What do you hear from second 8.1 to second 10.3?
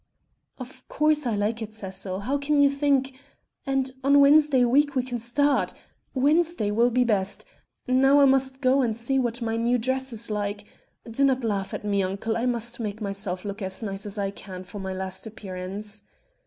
I must go and see what my new dress